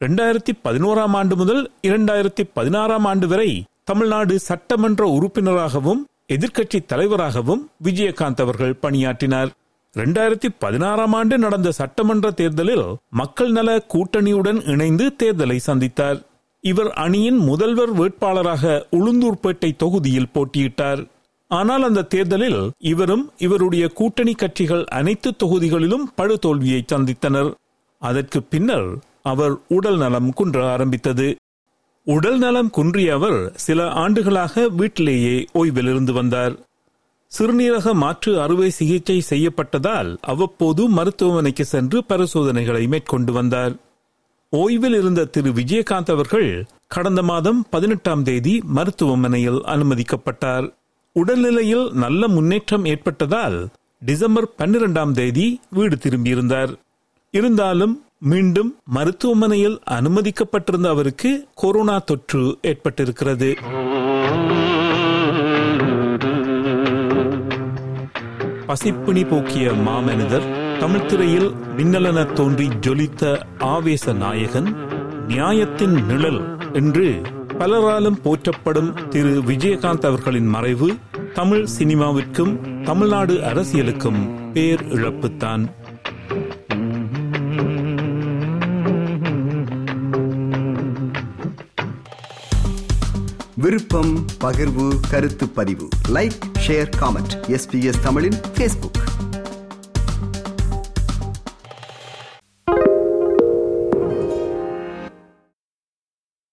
இரண்டாயிரத்தி 0.00 0.52
பதினோராம் 0.64 1.14
ஆண்டு 1.20 1.36
முதல் 1.36 1.62
இரண்டாயிரத்தி 1.82 2.44
பதினாறாம் 2.54 3.04
ஆண்டு 3.04 3.28
வரை 3.28 3.50
தமிழ்நாடு 3.84 4.38
சட்டமன்ற 4.38 5.04
உறுப்பினராகவும் 5.06 6.02
எதிர்க்கட்சி 6.34 6.80
தலைவராகவும் 6.86 7.64
விஜயகாந்த் 7.84 8.42
அவர்கள் 8.44 8.80
பணியாற்றினார். 8.84 9.50
இரண்டாயிரத்தி 9.94 10.48
பதினாறாம் 10.58 11.12
ஆண்டு 11.12 11.38
நடந்த 11.38 11.72
சட்டமன்ற 11.72 12.30
தேர்தலில் 12.30 12.86
மக்கள் 13.10 13.50
நல 13.50 13.70
கூட்டணியுடன் 13.94 14.62
இணைந்து 14.68 15.08
தேர்தலை 15.22 15.58
சந்தித்தார். 15.66 16.20
இவர் 16.64 16.90
அணியின் 16.92 17.36
முதல்வர் 17.36 17.92
வேட்பாளராக 17.98 18.84
உளுந்தூர்பேட்டை 18.90 19.70
தொகுதியில் 19.76 20.32
போட்டியிட்டார். 20.34 21.00
ஆனால் 21.50 21.82
அந்த 21.82 22.02
தேர்தலில் 22.02 22.60
இவரும் 22.78 23.24
இவருடைய 23.38 23.88
கூட்டணி 23.88 24.34
கட்சிகள் 24.34 24.84
அனைத்து 24.84 25.30
தொகுதிகளிலும் 25.44 26.06
படுதோல்வியை 26.16 26.80
சந்தித்தனர். 26.92 27.50
அதற்கு 28.02 28.42
பின்னர் 28.42 28.88
அவர் 29.22 29.54
உடல் 29.68 29.96
நலம் 29.96 30.30
குன்ற 30.32 30.58
ஆரம்பித்தது. 30.70 31.28
உடல் 32.06 32.38
நலம் 32.38 32.70
குன்றிய 32.70 33.12
அவர் 33.12 33.38
சில 33.54 33.88
ஆண்டுகளாக 33.90 34.68
வீட்டிலேயே 34.68 35.36
ஓய்வில் 35.54 35.90
இருந்து 35.92 36.12
வந்தார். 36.12 36.54
சிறுநீரக 37.32 37.92
மாற்று 37.92 38.40
அறுவை 38.40 38.70
சிகிச்சை 38.70 39.22
செய்யப்பட்டதால் 39.30 40.10
அவ்வப்போது 40.20 40.88
மருத்துவமனைக்கு 40.88 41.64
சென்று 41.64 42.04
பரிசோதனைகளை 42.04 42.86
மேற்கொண்டு 42.86 43.32
வந்தார். 43.32 43.74
ஓய்வில் 44.54 44.98
இருந்த 44.98 45.24
திரு 45.24 45.50
விஜயகாந்த் 45.50 46.10
அவர்கள் 46.10 46.66
கடந்த 46.86 47.22
மாதம் 47.22 47.66
பதினெட்டாம் 47.70 48.22
தேதி 48.22 48.62
மருத்துவமனையில் 48.64 49.62
அனுமதிக்கப்பட்டார். 49.64 50.74
உடல்நிலையில் 51.12 51.90
நல்ல 51.92 52.28
முன்னேற்றம் 52.28 52.84
ஏற்பட்டதால் 52.84 53.68
டிசம்பர் 54.00 54.48
பன்னிரெண்டாம் 54.58 55.10
தேதி 55.10 55.60
வீடு 55.70 55.96
திரும்பியிருந்தார். 55.96 56.72
இருந்தாலும் 57.30 58.04
மீண்டும் 58.18 58.76
மருத்துவமனையில் 58.84 59.80
அனுமதிக்கப்பட்டிருந்த 59.90 60.86
அவருக்கு 60.86 61.46
கொரோனா 61.54 61.98
தொற்று 61.98 62.58
ஏற்பட்டிருக்கிறது. 62.62 63.54
பசிப்பிணி 68.66 69.28
போக்கிய 69.28 69.70
மாமனிதர் 69.70 70.63
தமிழ்த்திரையில் 70.80 71.54
மின்னலென 71.76 72.32
தோன்றி 72.32 72.68
ஜொலித்த 72.68 73.42
ஆவேச 73.58 74.12
நாயகன் 74.12 74.76
நியாயத்தின் 75.28 76.04
நிழல் 76.04 76.72
என்று 76.72 77.20
பலராலும் 77.58 78.22
போற்றப்படும் 78.22 79.08
திரு 79.08 79.42
விஜயகாந்த் 79.46 80.06
அவர்களின் 80.06 80.46
மறைவு 80.46 80.94
தமிழ் 81.34 81.66
சினிமாவிற்கும் 81.78 82.82
தமிழ்நாடு 82.82 83.34
அரசியலுக்கும் 83.34 84.52
பேர் 84.52 84.84
இழப்புத்தான். 84.88 85.64
விருப்பம் 93.54 94.24
பகிர்வு 94.44 95.00
கருத்து 95.10 95.48
பதிவு. 95.48 95.88
லைக் 96.08 96.38
ஷேர் 96.66 96.90
காமெண்ட் 97.00 97.34
எஸ்பிஎஸ் 97.48 98.02
தமிழின் 98.02 98.38
ஃபேஸ்புக் 98.56 99.02